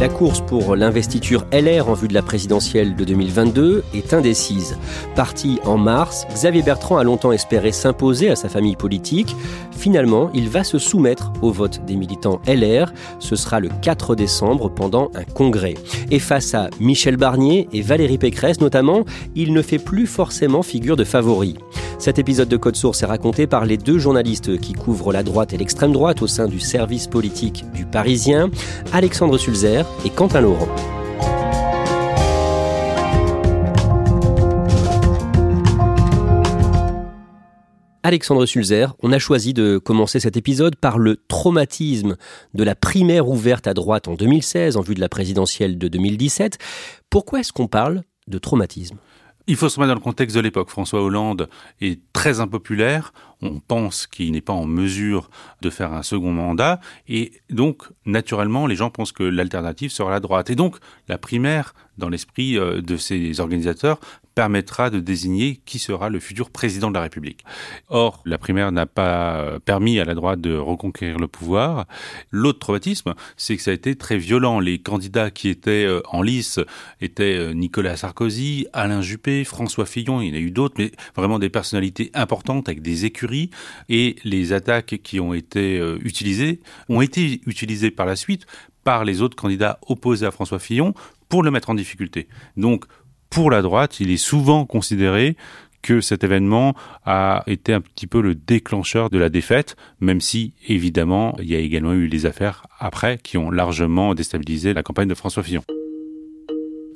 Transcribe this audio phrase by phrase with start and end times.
[0.00, 4.78] La course pour l'investiture LR en vue de la présidentielle de 2022 est indécise.
[5.16, 9.34] Parti en mars, Xavier Bertrand a longtemps espéré s'imposer à sa famille politique.
[9.76, 12.92] Finalement, il va se soumettre au vote des militants LR.
[13.18, 15.74] Ce sera le 4 décembre pendant un congrès.
[16.12, 20.96] Et face à Michel Barnier et Valérie Pécresse notamment, il ne fait plus forcément figure
[20.96, 21.56] de favori.
[21.98, 25.52] Cet épisode de Code Source est raconté par les deux journalistes qui couvrent la droite
[25.52, 28.50] et l'extrême droite au sein du service politique du Parisien,
[28.92, 30.68] Alexandre Sulzer et Quentin Laurent.
[38.08, 42.16] Alexandre Sulzer, on a choisi de commencer cet épisode par le traumatisme
[42.54, 46.58] de la primaire ouverte à droite en 2016 en vue de la présidentielle de 2017.
[47.10, 48.96] Pourquoi est-ce qu'on parle de traumatisme?
[49.48, 50.68] Il faut se mettre dans le contexte de l'époque.
[50.68, 51.48] François Hollande
[51.80, 53.14] est très impopulaire.
[53.40, 55.30] On pense qu'il n'est pas en mesure
[55.62, 56.80] de faire un second mandat.
[57.08, 60.50] Et donc, naturellement, les gens pensent que l'alternative sera la droite.
[60.50, 60.76] Et donc,
[61.08, 63.98] la primaire, dans l'esprit euh, de ces organisateurs,
[64.38, 67.44] permettra de désigner qui sera le futur président de la République.
[67.88, 71.86] Or, la primaire n'a pas euh, permis à la droite de reconquérir le pouvoir.
[72.30, 74.60] L'autre traumatisme, c'est que ça a été très violent.
[74.60, 76.60] Les candidats qui étaient euh, en lice
[77.00, 80.92] étaient euh, Nicolas Sarkozy, Alain Juppé, François Fillon, il y en a eu d'autres, mais
[81.16, 83.50] vraiment des personnalités importantes avec des écuries.
[83.88, 88.46] Et les attaques qui ont été utilisées ont été utilisées par la suite
[88.84, 90.94] par les autres candidats opposés à François Fillon
[91.28, 92.28] pour le mettre en difficulté.
[92.56, 92.84] Donc,
[93.38, 95.36] pour la droite, il est souvent considéré
[95.80, 100.54] que cet événement a été un petit peu le déclencheur de la défaite, même si
[100.66, 105.06] évidemment il y a également eu les affaires après qui ont largement déstabilisé la campagne
[105.06, 105.62] de François Fillon.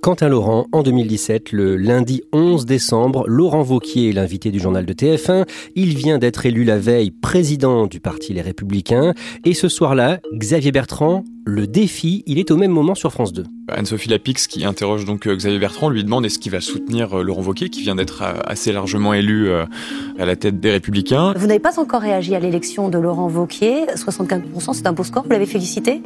[0.05, 4.93] Quentin Laurent, en 2017, le lundi 11 décembre, Laurent Vauquier est l'invité du journal de
[4.93, 5.47] TF1.
[5.77, 9.15] Il vient d'être élu la veille président du parti Les Républicains.
[9.45, 13.45] Et ce soir-là, Xavier Bertrand, le défi, il est au même moment sur France 2.
[13.69, 17.23] Anne-Sophie Lapix, qui interroge donc euh, Xavier Bertrand, lui demande est-ce qu'il va soutenir euh,
[17.23, 21.33] Laurent Wauquiez, qui vient d'être euh, assez largement élu à la tête des Républicains.
[21.37, 23.87] Vous n'avez pas encore réagi à l'élection de Laurent Wauquiez.
[23.95, 25.23] 75%, c'est un beau score.
[25.23, 26.03] Vous l'avez félicité?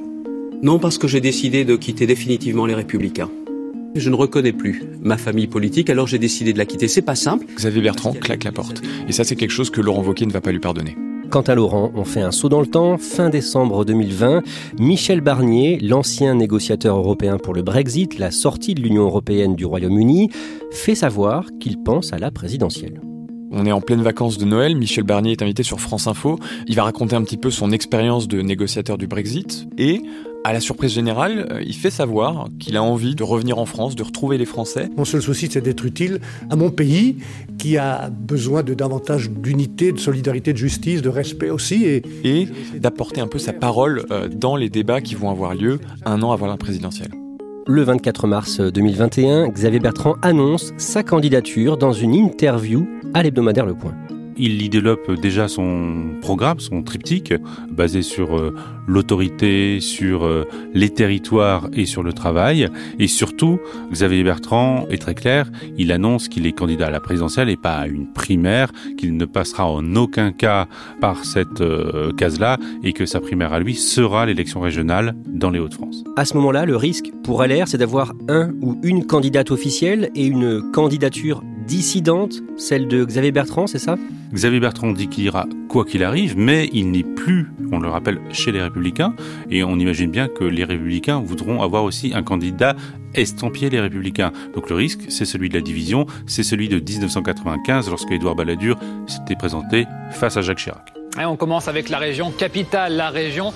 [0.63, 3.31] Non, parce que j'ai décidé de quitter définitivement les Républicains.
[3.99, 6.87] Je ne reconnais plus ma famille politique, alors j'ai décidé de la quitter.
[6.87, 7.47] C'est pas simple.
[7.57, 8.83] Xavier Bertrand claque la porte.
[9.09, 10.97] Et ça, c'est quelque chose que Laurent Wauquiez ne va pas lui pardonner.
[11.31, 12.99] Quant à Laurent, on fait un saut dans le temps.
[12.99, 14.43] Fin décembre 2020,
[14.79, 20.29] Michel Barnier, l'ancien négociateur européen pour le Brexit, la sortie de l'Union européenne du Royaume-Uni,
[20.71, 23.01] fait savoir qu'il pense à la présidentielle.
[23.51, 26.75] On est en pleine vacances de Noël, Michel Barnier est invité sur France Info, il
[26.77, 30.03] va raconter un petit peu son expérience de négociateur du Brexit et
[30.47, 33.97] à la surprise générale, euh, il fait savoir qu'il a envie de revenir en France,
[33.97, 34.89] de retrouver les Français.
[34.97, 36.21] Mon seul souci, c'est d'être utile
[36.51, 37.17] à mon pays,
[37.59, 41.85] qui a besoin de davantage d'unité, de solidarité, de justice, de respect aussi.
[41.85, 42.49] Et, et
[42.79, 46.31] d'apporter un peu sa parole euh, dans les débats qui vont avoir lieu un an
[46.31, 47.11] avant la présidentielle.
[47.67, 53.75] Le 24 mars 2021, Xavier Bertrand annonce sa candidature dans une interview à l'hebdomadaire Le
[53.75, 53.97] Point.
[54.39, 57.33] Il y développe déjà son programme, son triptyque,
[57.71, 58.55] basé sur euh,
[58.87, 60.45] l'autorité, sur euh,
[60.75, 62.69] les territoires et sur le travail.
[62.99, 63.59] Et surtout,
[63.91, 67.77] Xavier Bertrand est très clair, il annonce qu'il est candidat à la présidentielle et pas
[67.77, 70.67] à une primaire, qu'il ne passera en aucun cas
[71.01, 75.59] par cette euh, case-là et que sa primaire à lui sera l'élection régionale dans les
[75.59, 76.05] Hauts-de-France.
[76.17, 80.27] À ce moment-là, le risque pour LR, c'est d'avoir un ou une candidate officielle et
[80.27, 83.97] une candidature dissidente, celle de Xavier Bertrand, c'est ça?
[84.33, 88.21] Xavier Bertrand dit qu'il ira quoi qu'il arrive, mais il n'est plus, on le rappelle,
[88.33, 89.15] chez les Républicains,
[89.51, 92.75] et on imagine bien que les Républicains voudront avoir aussi un candidat
[93.15, 94.33] estampillé les Républicains.
[94.55, 98.79] Donc le risque, c'est celui de la division, c'est celui de 1995, lorsque Édouard Balladur
[99.07, 100.93] s'était présenté face à Jacques Chirac.
[101.19, 103.55] On commence avec la région capitale, la région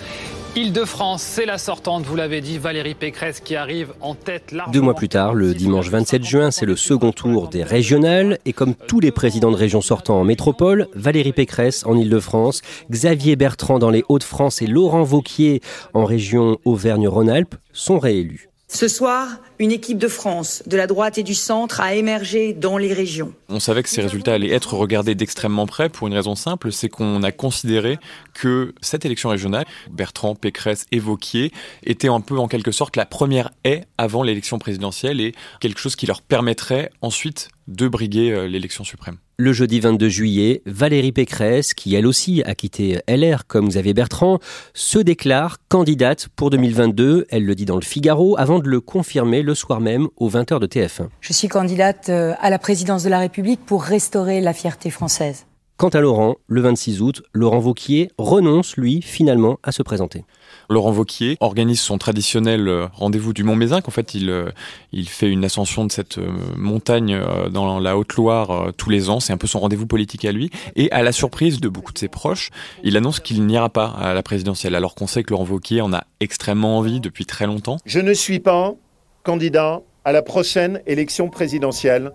[0.57, 4.53] Île-de-France, c'est la sortante, vous l'avez dit, Valérie Pécresse qui arrive en tête.
[4.73, 8.39] Deux mois plus tard, le dimanche 27 juin, c'est le second tour des régionales.
[8.47, 13.37] Et comme tous les présidents de région sortants en métropole, Valérie Pécresse en Île-de-France, Xavier
[13.37, 15.61] Bertrand dans les Hauts-de-France et Laurent Vauquier
[15.95, 18.49] en région Auvergne-Rhône-Alpes sont réélus.
[18.67, 19.29] Ce soir,
[19.61, 23.35] une équipe de France, de la droite et du centre, a émergé dans les régions.
[23.51, 26.89] On savait que ces résultats allaient être regardés d'extrêmement près pour une raison simple, c'est
[26.89, 27.99] qu'on a considéré
[28.33, 31.53] que cette élection régionale, Bertrand, Pécresse et Vauquier,
[31.85, 35.95] était un peu en quelque sorte la première haie avant l'élection présidentielle et quelque chose
[35.95, 39.17] qui leur permettrait ensuite de briguer euh, l'élection suprême.
[39.37, 44.39] Le jeudi 22 juillet, Valérie Pécresse, qui elle aussi a quitté LR comme Xavier Bertrand,
[44.75, 47.27] se déclare candidate pour 2022.
[47.31, 50.61] Elle le dit dans le Figaro avant de le confirmer le soir même aux 20h
[50.61, 51.09] de TF1.
[51.21, 55.47] Je suis candidate euh, à la présidence de la République pour restaurer la fierté française.
[55.77, 60.25] Quant à Laurent, le 26 août, Laurent Vauquier renonce, lui, finalement, à se présenter.
[60.69, 63.89] Laurent Vauquier organise son traditionnel euh, rendez-vous du Mont Mézinc.
[63.89, 64.51] En fait, il, euh,
[64.93, 66.19] il fait une ascension de cette
[66.55, 67.19] montagne
[67.51, 69.21] dans la Haute-Loire tous les ans.
[69.21, 70.51] C'est un peu son rendez-vous politique à lui.
[70.77, 72.51] Et à la surprise de beaucoup de ses proches,
[72.85, 75.95] il annonce qu'il n'ira pas à la présidentielle, alors qu'on sait que Laurent Vauquier en
[75.95, 77.79] a extrêmement envie depuis très longtemps.
[77.87, 78.75] Je ne suis pas
[79.23, 82.13] candidat à la prochaine élection présidentielle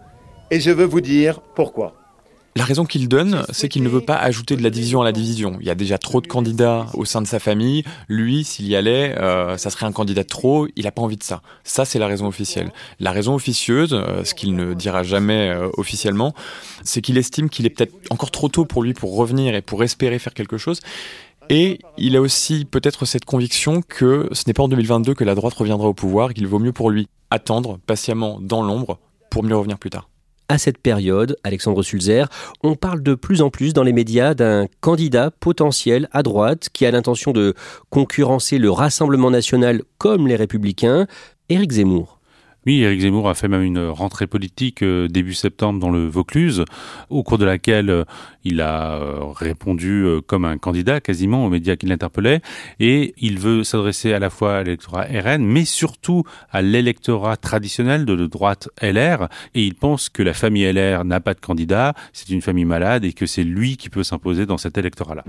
[0.51, 1.95] et je veux vous dire pourquoi.
[2.57, 5.11] La raison qu'il donne, c'est qu'il ne veut pas ajouter de la division à la
[5.11, 5.57] division.
[5.59, 7.83] Il y a déjà trop de candidats au sein de sa famille.
[8.07, 10.65] Lui, s'il y allait, euh, ça serait un candidat de trop.
[10.77, 11.41] Il n'a pas envie de ça.
[11.65, 12.71] Ça, c'est la raison officielle.
[13.01, 16.33] La raison officieuse, euh, ce qu'il ne dira jamais euh, officiellement,
[16.85, 19.83] c'est qu'il estime qu'il est peut-être encore trop tôt pour lui pour revenir et pour
[19.83, 20.79] espérer faire quelque chose.
[21.49, 25.35] Et il a aussi peut-être cette conviction que ce n'est pas en 2022 que la
[25.35, 28.99] droite reviendra au pouvoir, qu'il vaut mieux pour lui attendre patiemment dans l'ombre
[29.29, 30.09] pour mieux revenir plus tard
[30.49, 32.27] à cette période, Alexandre Sulzer,
[32.63, 36.85] on parle de plus en plus dans les médias d'un candidat potentiel à droite qui
[36.85, 37.55] a l'intention de
[37.89, 41.07] concurrencer le Rassemblement national comme les républicains,
[41.49, 42.14] Éric Zemmour.
[42.65, 46.65] Oui, Éric Zemmour a fait même une rentrée politique euh, début septembre dans le Vaucluse,
[47.11, 48.03] au cours de laquelle euh,
[48.43, 52.41] il a euh, répondu comme un candidat quasiment aux médias qui l'interpellaient,
[52.79, 58.05] et il veut s'adresser à la fois à l'électorat RN, mais surtout à l'électorat traditionnel
[58.05, 62.29] de droite LR, et il pense que la famille LR n'a pas de candidat, c'est
[62.29, 65.23] une famille malade, et que c'est lui qui peut s'imposer dans cet électorat-là.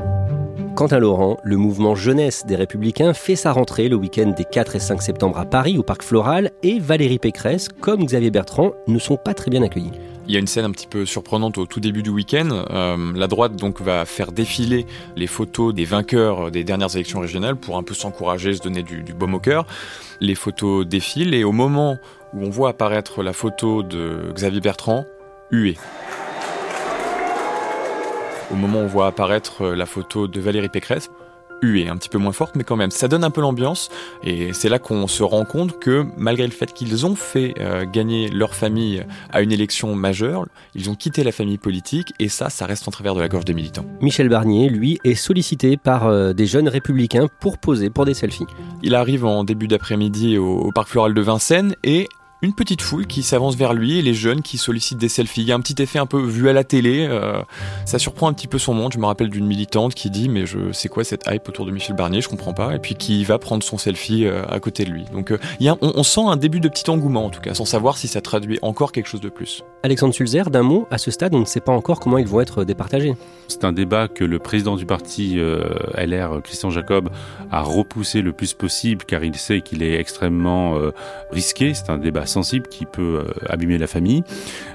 [0.76, 4.76] Quant à Laurent, le mouvement jeunesse des Républicains fait sa rentrée le week-end des 4
[4.76, 8.98] et 5 septembre à Paris, au Parc Floral, et Valérie Pécresse, comme Xavier Bertrand, ne
[8.98, 9.92] sont pas très bien accueillis.
[10.28, 12.50] Il y a une scène un petit peu surprenante au tout début du week-end.
[12.68, 14.84] Euh, la droite va faire défiler
[15.16, 19.02] les photos des vainqueurs des dernières élections régionales pour un peu s'encourager, se donner du,
[19.02, 19.66] du baume au cœur.
[20.20, 21.96] Les photos défilent et au moment
[22.34, 25.06] où on voit apparaître la photo de Xavier Bertrand,
[25.50, 25.78] hué
[28.50, 31.10] au moment où on voit apparaître euh, la photo de Valérie Pécresse,
[31.62, 33.88] huée, un petit peu moins forte, mais quand même, ça donne un peu l'ambiance,
[34.22, 37.84] et c'est là qu'on se rend compte que malgré le fait qu'ils ont fait euh,
[37.86, 42.50] gagner leur famille à une élection majeure, ils ont quitté la famille politique, et ça,
[42.50, 43.86] ça reste en travers de la gorge des militants.
[44.00, 48.46] Michel Barnier, lui, est sollicité par euh, des jeunes républicains pour poser pour des selfies.
[48.82, 52.08] Il arrive en début d'après-midi au Parc Floral de Vincennes, et
[52.42, 55.40] une petite foule qui s'avance vers lui et les jeunes qui sollicitent des selfies.
[55.40, 57.06] Il y a un petit effet un peu vu à la télé.
[57.08, 57.40] Euh,
[57.86, 58.92] ça surprend un petit peu son monde.
[58.92, 61.70] Je me rappelle d'une militante qui dit mais je sais quoi cette hype autour de
[61.70, 62.74] Michel Barnier, je comprends pas.
[62.74, 65.04] Et puis qui va prendre son selfie euh, à côté de lui.
[65.12, 67.54] Donc euh, il y a, on, sent un début de petit engouement en tout cas,
[67.54, 69.64] sans savoir si ça traduit encore quelque chose de plus.
[69.82, 72.40] Alexandre Sulzer, d'un mot, à ce stade, on ne sait pas encore comment ils vont
[72.40, 73.14] être départagés.
[73.48, 75.38] C'est un débat que le président du parti
[75.96, 77.10] LR, Christian Jacob,
[77.52, 80.74] a repoussé le plus possible car il sait qu'il est extrêmement
[81.30, 81.72] risqué.
[81.74, 84.22] C'est un débat sensible qui peut euh, abîmer la famille.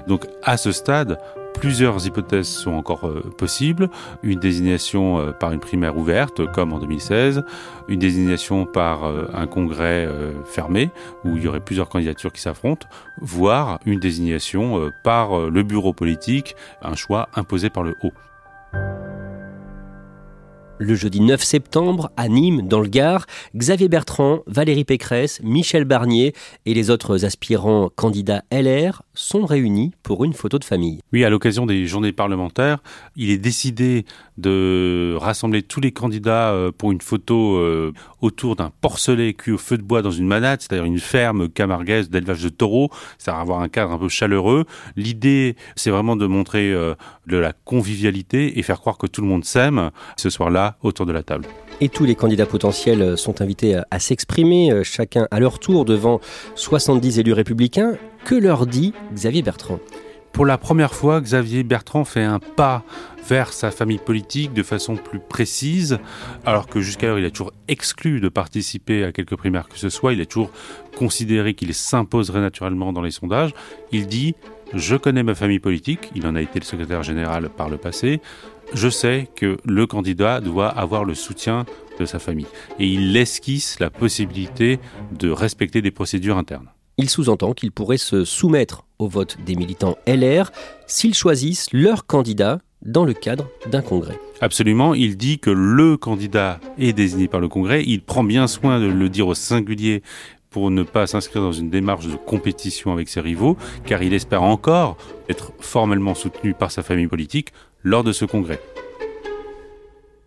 [0.06, 1.18] Donc à ce stade,
[1.60, 3.90] Plusieurs hypothèses sont encore euh, possibles.
[4.22, 7.44] Une désignation euh, par une primaire ouverte, comme en 2016.
[7.88, 10.08] Une désignation par un congrès
[10.46, 10.90] fermé,
[11.24, 12.88] où il y aurait plusieurs candidatures qui s'affrontent.
[13.20, 18.12] Voire une désignation par le bureau politique, un choix imposé par le haut.
[20.82, 26.34] Le jeudi 9 septembre, à Nîmes, dans le Gard, Xavier Bertrand, Valérie Pécresse, Michel Barnier
[26.66, 31.00] et les autres aspirants candidats LR sont réunis pour une photo de famille.
[31.12, 32.78] Oui, à l'occasion des journées parlementaires,
[33.16, 34.04] il est décidé
[34.38, 39.58] de rassembler tous les candidats euh, pour une photo euh, autour d'un porcelet cuit au
[39.58, 43.60] feu de bois dans une manade, c'est-à-dire une ferme camarguaise d'élevage de taureaux, c'est-à-dire avoir
[43.60, 44.64] un cadre un peu chaleureux.
[44.96, 46.94] L'idée, c'est vraiment de montrer euh,
[47.26, 51.12] de la convivialité et faire croire que tout le monde s'aime ce soir-là autour de
[51.12, 51.46] la table.
[51.80, 56.20] Et tous les candidats potentiels sont invités à s'exprimer, chacun à leur tour devant
[56.54, 57.96] 70 élus républicains.
[58.24, 59.80] Que leur dit Xavier Bertrand
[60.32, 62.84] pour la première fois, Xavier Bertrand fait un pas
[63.28, 65.98] vers sa famille politique de façon plus précise,
[66.46, 70.14] alors que jusqu'alors il a toujours exclu de participer à quelques primaires que ce soit,
[70.14, 70.50] il a toujours
[70.96, 73.52] considéré qu'il s'imposerait naturellement dans les sondages.
[73.92, 74.34] Il dit
[74.72, 78.22] je connais ma famille politique, il en a été le secrétaire général par le passé,
[78.72, 81.66] je sais que le candidat doit avoir le soutien
[82.00, 82.46] de sa famille.
[82.78, 84.80] Et il esquisse la possibilité
[85.12, 86.70] de respecter des procédures internes.
[86.98, 90.50] Il sous-entend qu'il pourrait se soumettre au vote des militants LR
[90.86, 94.18] s'ils choisissent leur candidat dans le cadre d'un congrès.
[94.40, 98.80] Absolument, il dit que le candidat est désigné par le congrès, il prend bien soin
[98.80, 100.02] de le dire au singulier
[100.50, 103.56] pour ne pas s'inscrire dans une démarche de compétition avec ses rivaux,
[103.86, 108.60] car il espère encore être formellement soutenu par sa famille politique lors de ce congrès.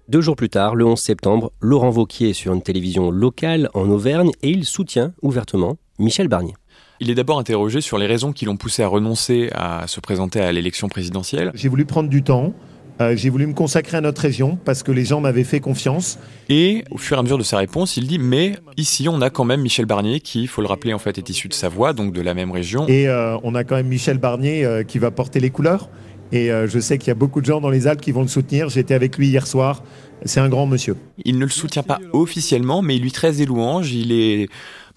[0.08, 3.90] Deux jours plus tard, le 11 septembre, Laurent Vauquier est sur une télévision locale en
[3.90, 6.54] Auvergne et il soutient ouvertement Michel Barnier.
[7.00, 10.40] Il est d'abord interrogé sur les raisons qui l'ont poussé à renoncer à se présenter
[10.40, 11.52] à l'élection présidentielle.
[11.54, 12.54] J'ai voulu prendre du temps.
[13.02, 16.18] Euh, j'ai voulu me consacrer à notre région parce que les gens m'avaient fait confiance.
[16.48, 19.30] Et au fur et à mesure de sa réponse, il dit mais ici on a
[19.30, 21.92] quand même Michel Barnier qui, il faut le rappeler, en fait est issu de Savoie,
[21.92, 22.88] donc de la même région.
[22.88, 25.90] Et euh, on a quand même Michel Barnier euh, qui va porter les couleurs.
[26.32, 28.28] Et je sais qu'il y a beaucoup de gens dans les Alpes qui vont le
[28.28, 28.68] soutenir.
[28.68, 29.84] J'étais avec lui hier soir.
[30.26, 30.98] C'est un grand monsieur.
[31.24, 33.94] Il ne le soutient pas officiellement, mais il lui traite des louanges.
[33.94, 34.50] Il est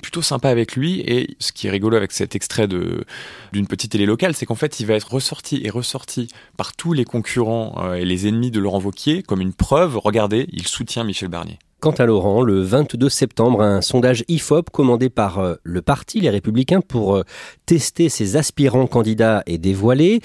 [0.03, 1.01] plutôt sympa avec lui.
[1.01, 3.05] Et ce qui est rigolo avec cet extrait de
[3.53, 6.93] d'une petite télé locale, c'est qu'en fait, il va être ressorti et ressorti par tous
[6.93, 9.97] les concurrents euh, et les ennemis de Laurent Vauquier comme une preuve.
[9.99, 11.59] Regardez, il soutient Michel Barnier.
[11.81, 16.29] Quant à Laurent, le 22 septembre, un sondage IFOP commandé par euh, le parti Les
[16.29, 17.23] Républicains pour euh,
[17.67, 20.21] tester ses aspirants candidats et dévoiler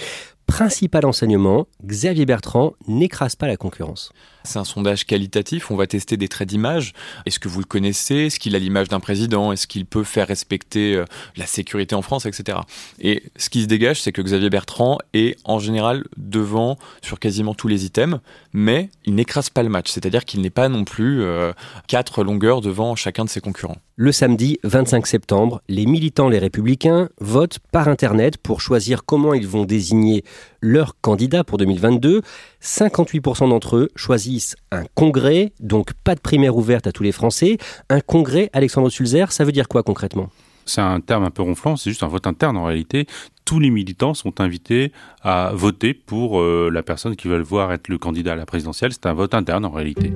[0.47, 4.11] Principal enseignement, Xavier Bertrand n'écrase pas la concurrence.
[4.43, 6.93] C'est un sondage qualitatif, on va tester des traits d'image.
[7.25, 8.25] Est-ce que vous le connaissez?
[8.25, 9.53] Est-ce qu'il a l'image d'un président?
[9.53, 11.05] Est-ce qu'il peut faire respecter euh,
[11.37, 12.57] la sécurité en France, etc.
[12.99, 17.53] Et ce qui se dégage, c'est que Xavier Bertrand est en général devant sur quasiment
[17.53, 18.19] tous les items,
[18.51, 21.53] mais il n'écrase pas le match, c'est-à-dire qu'il n'est pas non plus euh,
[21.87, 23.77] quatre longueurs devant chacun de ses concurrents.
[23.95, 29.47] Le samedi 25 septembre, les militants les républicains votent par Internet pour choisir comment ils
[29.47, 30.23] vont désigner
[30.61, 32.21] leur candidat pour 2022.
[32.61, 37.57] 58% d'entre eux choisissent un congrès, donc pas de primaire ouverte à tous les Français.
[37.89, 40.29] Un congrès, Alexandre Sulzer, ça veut dire quoi concrètement?
[40.65, 43.05] C'est un terme un peu ronflant, c'est juste un vote interne en réalité.
[43.45, 47.89] Tous les militants sont invités à voter pour euh, la personne qui veulent voir être
[47.89, 48.93] le candidat à la présidentielle.
[48.93, 50.13] C'est un vote interne en réalité.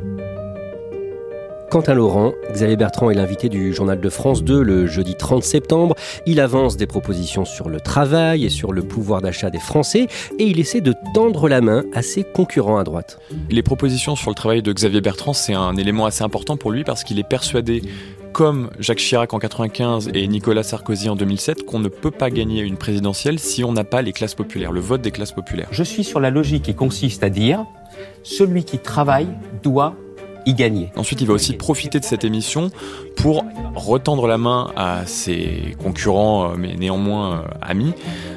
[1.69, 5.43] Quant à Laurent, Xavier Bertrand est l'invité du journal de France 2 le jeudi 30
[5.43, 5.95] septembre.
[6.25, 10.07] Il avance des propositions sur le travail et sur le pouvoir d'achat des Français
[10.39, 13.19] et il essaie de tendre la main à ses concurrents à droite.
[13.49, 16.85] Les propositions sur le travail de Xavier Bertrand, c'est un élément assez important pour lui
[16.85, 17.81] parce qu'il est persuadé
[18.31, 22.61] comme Jacques Chirac en 95 et Nicolas Sarkozy en 2007, qu'on ne peut pas gagner
[22.61, 25.67] une présidentielle si on n'a pas les classes populaires, le vote des classes populaires.
[25.71, 27.65] Je suis sur la logique qui consiste à dire
[28.23, 29.27] celui qui travaille
[29.63, 29.95] doit
[30.95, 32.71] Ensuite, il va aussi profiter de cette émission
[33.15, 33.43] pour
[33.75, 37.93] retendre la main à ses concurrents, euh, mais néanmoins euh, amis,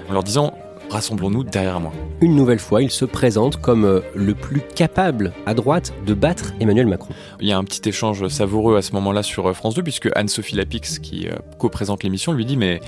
[0.09, 0.52] en leur disant
[0.90, 1.92] rassemblons-nous derrière moi.
[2.20, 6.52] Une nouvelle fois, il se présente comme euh, le plus capable à droite de battre
[6.61, 7.14] Emmanuel Macron.
[7.40, 10.09] Il y a un petit échange savoureux à ce moment-là sur euh, France 2, puisque
[10.14, 12.80] Anne-Sophie Lapix, qui euh, co-présente l'émission, lui dit Mais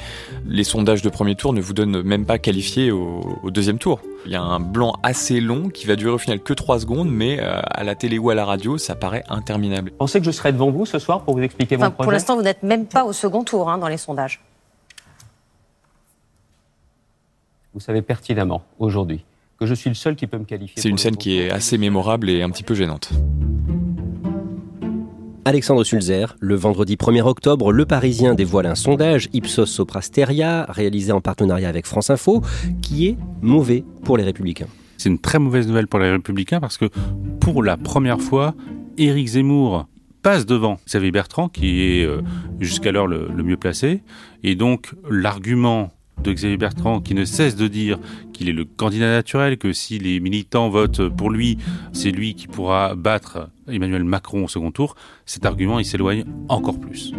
[0.46, 4.00] les sondages de premier tour ne vous donnent même pas qualifié au, deuxième tour.
[4.26, 7.10] Il y a un blanc assez long qui va durer au final que 3 secondes,
[7.10, 9.90] mais à la télé ou à la radio, ça paraît interminable.
[9.90, 12.12] Vous pensez que je serai devant vous ce soir pour vous expliquer mon projet Pour
[12.12, 14.40] l'instant, vous n'êtes même pas au second tour hein, dans les sondages.
[17.74, 19.24] Vous savez pertinemment aujourd'hui
[19.58, 20.80] que je suis le seul qui peut me qualifier.
[20.80, 23.10] C'est une scène qui est assez mémorable et un petit peu gênante.
[25.44, 31.20] Alexandre Sulzer, le vendredi 1er octobre, Le Parisien dévoile un sondage Ipsos Soprasteria, réalisé en
[31.20, 32.42] partenariat avec France Info,
[32.80, 34.68] qui est mauvais pour les Républicains.
[34.98, 36.86] C'est une très mauvaise nouvelle pour les Républicains parce que
[37.40, 38.54] pour la première fois,
[38.98, 39.88] Éric Zemmour
[40.22, 42.22] passe devant Xavier Bertrand, qui est euh,
[42.60, 44.02] jusqu'alors le, le mieux placé.
[44.44, 45.90] Et donc l'argument
[46.22, 47.98] de Xavier Bertrand qui ne cesse de dire
[48.32, 51.58] qu'il est le candidat naturel, que si les militants votent pour lui,
[51.92, 54.94] c'est lui qui pourra battre Emmanuel Macron au second tour,
[55.26, 57.12] cet argument il s'éloigne encore plus.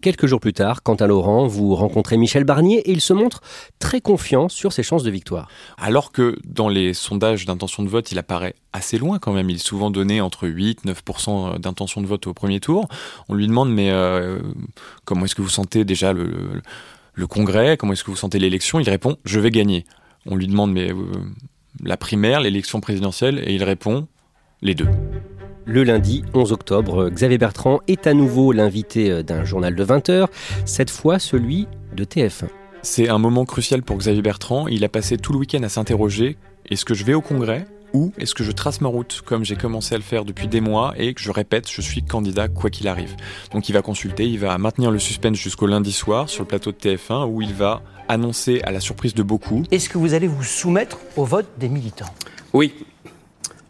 [0.00, 3.40] Quelques jours plus tard, Quentin Laurent, vous rencontrez Michel Barnier et il se montre
[3.80, 5.48] très confiant sur ses chances de victoire.
[5.76, 9.50] Alors que dans les sondages d'intention de vote, il apparaît assez loin quand même.
[9.50, 12.88] Il est souvent donné entre 8 9% d'intention de vote au premier tour.
[13.28, 14.38] On lui demande mais euh,
[15.04, 16.62] comment est-ce que vous sentez déjà le,
[17.18, 18.78] le congrès Comment est-ce que vous sentez l'élection?
[18.80, 19.84] Il répond je vais gagner.
[20.24, 20.94] On lui demande mais euh,
[21.82, 24.06] la primaire, l'élection présidentielle et il répond
[24.62, 24.88] les deux.
[25.66, 30.08] Le lundi 11 octobre, Xavier Bertrand est à nouveau l'invité euh, d'un journal de 20
[30.08, 30.28] heures,
[30.64, 32.46] cette fois celui de TF1.
[32.82, 34.68] C'est un moment crucial pour Xavier Bertrand.
[34.68, 36.38] Il a passé tout le week-end à s'interroger
[36.70, 37.64] est-ce que je vais au congrès?
[37.92, 40.60] Ou est-ce que je trace ma route comme j'ai commencé à le faire depuis des
[40.60, 43.16] mois et que je répète, je suis candidat quoi qu'il arrive.
[43.52, 46.72] Donc il va consulter, il va maintenir le suspense jusqu'au lundi soir sur le plateau
[46.72, 49.62] de TF1 où il va annoncer à la surprise de beaucoup.
[49.70, 52.12] Est-ce que vous allez vous soumettre au vote des militants?
[52.52, 52.74] Oui,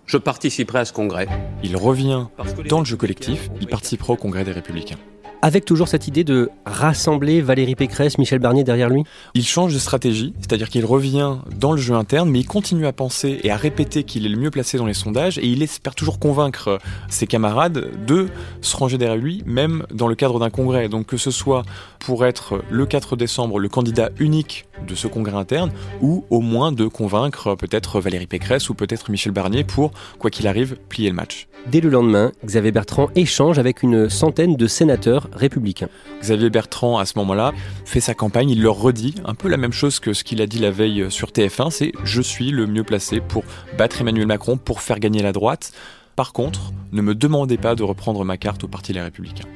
[0.07, 1.29] je participerai à ce congrès.
[1.63, 2.27] Il revient
[2.69, 4.99] dans le jeu collectif, il participera au congrès des Républicains.
[5.41, 9.05] Avec toujours cette idée de rassembler Valérie Pécresse, Michel Barnier derrière lui
[9.35, 12.93] Il change de stratégie, c'est-à-dire qu'il revient dans le jeu interne, mais il continue à
[12.93, 15.95] penser et à répéter qu'il est le mieux placé dans les sondages, et il espère
[15.95, 18.27] toujours convaincre ses camarades de
[18.63, 20.89] se ranger derrière lui, même dans le cadre d'un congrès.
[20.89, 21.63] Donc que ce soit
[22.01, 26.73] pour être le 4 décembre le candidat unique de ce congrès interne, ou au moins
[26.73, 31.15] de convaincre peut-être Valérie Pécresse ou peut-être Michel Barnier pour, quoi qu'il arrive, plier le
[31.15, 31.47] match.
[31.67, 35.89] Dès le lendemain, Xavier Bertrand échange avec une centaine de sénateurs républicains.
[36.21, 37.53] Xavier Bertrand, à ce moment-là,
[37.85, 40.47] fait sa campagne, il leur redit un peu la même chose que ce qu'il a
[40.47, 43.45] dit la veille sur TF1, c'est je suis le mieux placé pour
[43.77, 45.73] battre Emmanuel Macron, pour faire gagner la droite.
[46.17, 49.49] Par contre, ne me demandez pas de reprendre ma carte au Parti Les Républicains.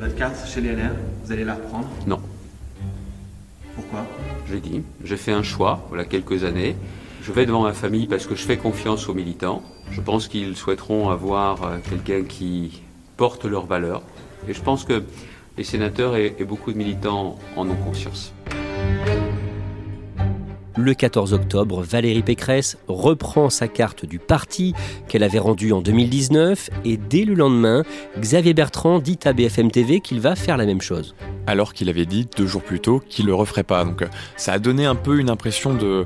[0.00, 0.90] Votre carte chez les LR,
[1.24, 1.88] vous allez la reprendre?
[2.06, 2.20] Non.
[3.76, 4.04] Pourquoi?
[4.50, 6.74] J'ai dit, j'ai fait un choix, voilà quelques années.
[7.26, 9.62] Je vais devant ma famille parce que je fais confiance aux militants.
[9.90, 12.82] Je pense qu'ils souhaiteront avoir euh, quelqu'un qui
[13.16, 14.02] porte leurs valeurs.
[14.46, 15.02] Et je pense que
[15.56, 18.34] les sénateurs et, et beaucoup de militants en ont conscience.
[20.76, 24.74] Le 14 octobre, Valérie Pécresse reprend sa carte du parti
[25.08, 27.84] qu'elle avait rendue en 2019 et dès le lendemain,
[28.18, 31.14] Xavier Bertrand dit à BFM TV qu'il va faire la même chose.
[31.46, 33.84] Alors qu'il avait dit deux jours plus tôt qu'il ne le referait pas.
[33.84, 34.04] Donc
[34.36, 36.04] ça a donné un peu une impression de,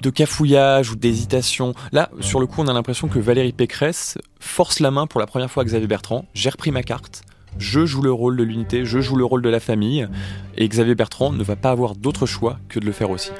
[0.00, 1.74] de cafouillage ou d'hésitation.
[1.92, 5.26] Là, sur le coup, on a l'impression que Valérie Pécresse force la main pour la
[5.26, 6.26] première fois à Xavier Bertrand.
[6.34, 7.22] J'ai repris ma carte.
[7.58, 10.08] Je joue le rôle de l'unité, je joue le rôle de la famille.
[10.56, 13.30] Et Xavier Bertrand ne va pas avoir d'autre choix que de le faire aussi.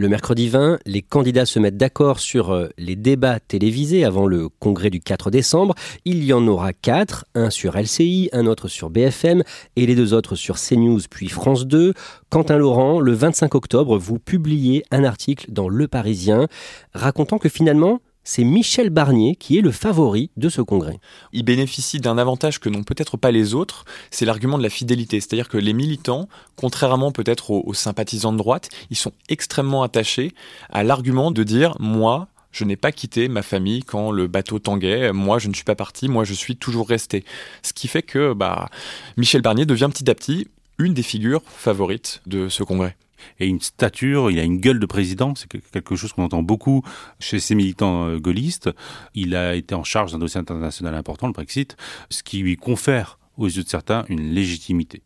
[0.00, 4.48] Le mercredi 20, les candidats se mettent d'accord sur euh, les débats télévisés avant le
[4.48, 5.74] congrès du 4 décembre.
[6.06, 9.42] Il y en aura quatre, un sur LCI, un autre sur BFM
[9.76, 11.92] et les deux autres sur CNews puis France 2.
[12.30, 16.46] Quentin Laurent, le 25 octobre, vous publiez un article dans Le Parisien
[16.94, 21.00] racontant que finalement, c'est Michel Barnier qui est le favori de ce congrès.
[21.32, 25.18] Il bénéficie d'un avantage que n'ont peut-être pas les autres, c'est l'argument de la fidélité.
[25.20, 30.32] C'est-à-dire que les militants, contrairement peut-être aux, sympathisants de droite, ils sont extrêmement attachés
[30.68, 35.12] à l'argument de dire moi, je n'ai pas quitté ma famille quand le bateau tanguait,
[35.12, 37.24] moi je ne suis pas parti, moi je suis toujours resté.
[37.64, 38.68] Ce qui fait que bah,
[39.16, 40.46] Michel Barnier devient petit à petit
[40.78, 42.96] une des figures favorites de ce congrès
[43.38, 46.82] et une stature, il a une gueule de président, c'est quelque chose qu'on entend beaucoup
[47.18, 48.70] chez ces militants euh, gaullistes.
[49.14, 51.76] Il a été en charge d'un dossier international important, le Brexit,
[52.10, 55.02] ce qui lui confère aux yeux de certains une légitimité.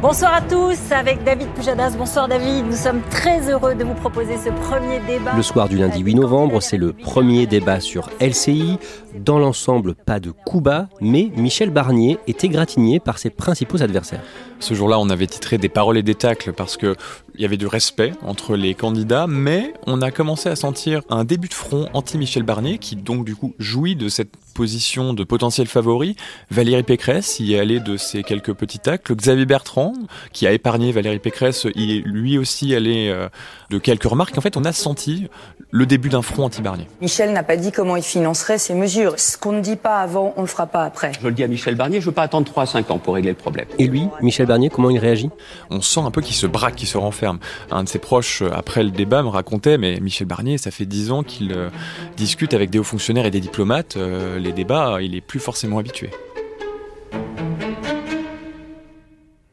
[0.00, 1.96] Bonsoir à tous, avec David Pujadas.
[1.98, 5.32] Bonsoir David, nous sommes très heureux de vous proposer ce premier débat.
[5.34, 8.78] Le soir du lundi 8 novembre, c'est le premier débat sur LCI.
[9.16, 14.22] Dans l'ensemble, pas de coup bas, mais Michel Barnier est égratigné par ses principaux adversaires.
[14.60, 16.94] Ce jour-là, on avait titré des paroles et des tacles parce que
[17.38, 21.24] il y avait du respect entre les candidats, mais on a commencé à sentir un
[21.24, 25.68] début de front anti-Michel Barnier, qui donc du coup jouit de cette position de potentiel
[25.68, 26.16] favori.
[26.50, 29.14] Valérie Pécresse y est allée de ses quelques petits tacles.
[29.14, 29.92] Xavier Bertrand,
[30.32, 33.28] qui a épargné Valérie Pécresse, y est lui aussi allé euh,
[33.70, 34.36] de quelques remarques.
[34.36, 35.28] En fait, on a senti
[35.70, 36.88] le début d'un front anti-Barnier.
[37.00, 39.14] Michel n'a pas dit comment il financerait ces mesures.
[39.16, 41.12] Ce qu'on ne dit pas avant, on ne le fera pas après.
[41.20, 42.98] Je le dis à Michel Barnier, je ne veux pas attendre 3 à 5 ans
[42.98, 43.66] pour régler le problème.
[43.78, 45.30] Et lui, Michel Barnier, comment il réagit?
[45.70, 47.27] On sent un peu qu'il se braque, qu'il se renferme.
[47.70, 51.10] Un de ses proches, après le débat, me racontait, mais Michel Barnier, ça fait 10
[51.10, 51.70] ans qu'il euh,
[52.16, 53.96] discute avec des hauts fonctionnaires et des diplomates.
[53.96, 56.10] Euh, les débats, il est plus forcément habitué.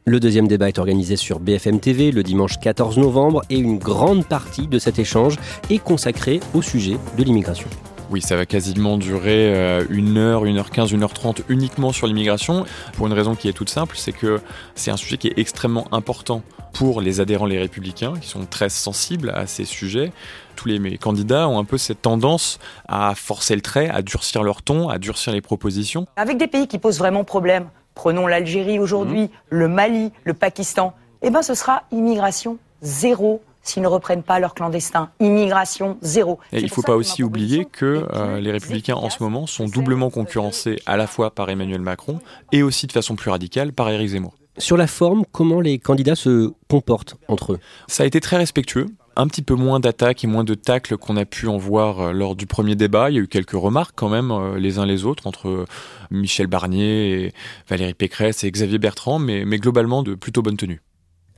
[0.07, 4.25] Le deuxième débat est organisé sur BFM TV le dimanche 14 novembre et une grande
[4.25, 5.37] partie de cet échange
[5.71, 7.67] est consacrée au sujet de l'immigration.
[8.11, 11.91] Oui, ça va quasiment durer euh, une heure, une heure quinze, une heure trente uniquement
[11.91, 14.39] sur l'immigration, pour une raison qui est toute simple, c'est que
[14.75, 16.43] c'est un sujet qui est extrêmement important
[16.75, 20.11] pour les adhérents les républicains, qui sont très sensibles à ces sujets.
[20.57, 22.59] Tous les candidats ont un peu cette tendance
[22.89, 26.05] à forcer le trait, à durcir leur ton, à durcir les propositions.
[26.17, 29.29] Avec des pays qui posent vraiment problème, prenons l'Algérie aujourd'hui, mmh.
[29.51, 34.53] le Mali, le Pakistan, eh ben ce sera immigration zéro s'ils ne reprennent pas leurs
[34.53, 35.09] clandestins.
[35.21, 36.39] Immigration zéro.
[36.51, 39.65] Et il ne faut pas aussi oublier que euh, les républicains en ce moment sont
[39.65, 42.19] doublement concurrencés à la fois par Emmanuel Macron
[42.51, 44.35] et aussi de façon plus radicale par Éric Zemmour.
[44.57, 48.87] Sur la forme, comment les candidats se comportent entre eux Ça a été très respectueux
[49.17, 52.11] un petit peu moins d'attaques et moins de tacles qu'on a pu en voir euh,
[52.11, 53.09] lors du premier débat.
[53.09, 55.65] Il y a eu quelques remarques quand même euh, les uns les autres entre
[56.11, 57.33] Michel Barnier et
[57.69, 60.81] Valérie Pécresse et Xavier Bertrand, mais, mais globalement de plutôt bonne tenue.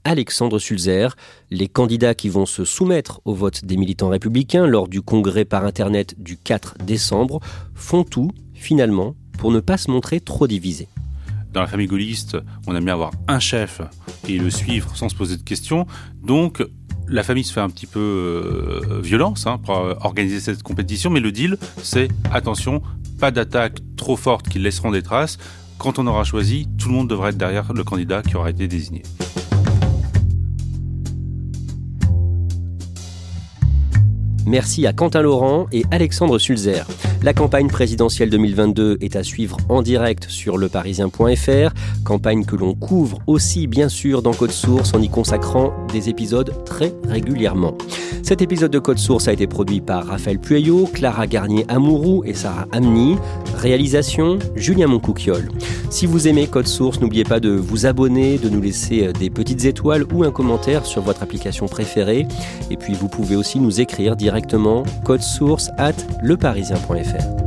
[0.04, 1.16] Alexandre Sulzer.
[1.52, 5.66] Les candidats qui vont se soumettre au vote des militants républicains lors du congrès par
[5.66, 7.42] Internet du 4 décembre
[7.76, 10.88] font tout, finalement, pour ne pas se montrer trop divisés.
[11.52, 13.82] Dans la famille gaulliste, on aime bien avoir un chef
[14.28, 15.88] et le suivre sans se poser de questions.
[16.22, 16.64] Donc,
[17.08, 21.10] la famille se fait un petit peu euh, violence hein, pour euh, organiser cette compétition,
[21.10, 22.82] mais le deal, c'est attention,
[23.20, 25.38] pas d'attaque trop forte qui laisseront des traces.
[25.78, 28.68] Quand on aura choisi, tout le monde devrait être derrière le candidat qui aura été
[28.68, 29.04] désigné.
[34.48, 36.88] Merci à Quentin Laurent et Alexandre Sulzer.
[37.22, 41.74] La campagne présidentielle 2022 est à suivre en direct sur leparisien.fr,
[42.06, 46.64] campagne que l'on couvre aussi bien sûr dans Code Source en y consacrant des épisodes
[46.64, 47.78] très régulièrement.
[48.24, 52.68] Cet épisode de Code Source a été produit par Raphaël Pueyo, Clara Garnier-Amouroux et Sarah
[52.72, 53.18] Amni.
[53.58, 55.50] Réalisation Julien Moncouquiol.
[55.90, 59.66] Si vous aimez Code Source, n'oubliez pas de vous abonner, de nous laisser des petites
[59.66, 62.28] étoiles ou un commentaire sur votre application préférée.
[62.70, 67.47] Et puis vous pouvez aussi nous écrire directement directement code source at leparisien.fr.